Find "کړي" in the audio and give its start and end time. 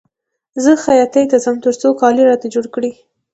2.75-2.91